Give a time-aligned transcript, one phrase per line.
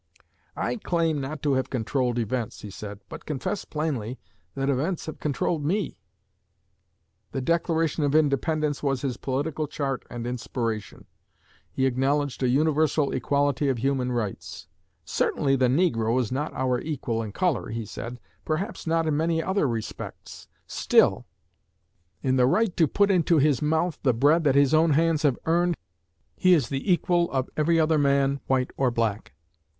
[0.55, 4.17] 'I claim not to have controlled events,' he said, 'but confess plainly
[4.55, 5.99] that events have controlled me.'
[7.33, 11.05] The Declaration of Independence was his political chart and inspiration.
[11.69, 14.67] He acknowledged a universal equality of human rights.
[15.05, 19.43] 'Certainly the negro is not our equal in color,' he said, 'perhaps not in many
[19.43, 21.27] other respects; still,
[22.23, 25.37] in the right to put into his mouth the bread that his own hands have
[25.45, 25.77] earned,
[26.35, 29.33] he is the equal of every other man, white or black.'